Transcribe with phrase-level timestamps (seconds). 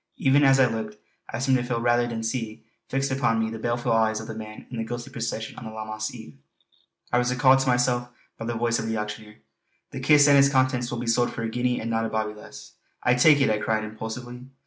[0.17, 0.97] Even as I looked,
[1.29, 4.33] I seemed to feel rather than see fixed upon me the baleful eyes of the
[4.33, 6.39] man in the ghostly procession on that Lammas eve.
[7.13, 9.35] I was recalled to myself by the voice of the auctioneer:
[9.91, 12.33] "The kist and its contents will be sold for a guinea and not a bawbee
[12.33, 12.71] less."
[13.03, 14.47] "I take it!" I cried impulsively.